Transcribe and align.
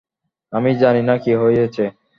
আমি 0.53 0.71
জানি 0.81 1.01
না 1.09 1.15
কি 1.23 1.31
হয়েছে? 1.41 1.83